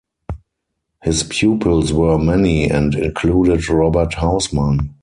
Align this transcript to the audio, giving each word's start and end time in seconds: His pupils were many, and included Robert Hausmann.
His 1.03 1.21
pupils 1.21 1.93
were 1.93 2.17
many, 2.17 2.67
and 2.67 2.95
included 2.95 3.69
Robert 3.69 4.15
Hausmann. 4.15 4.95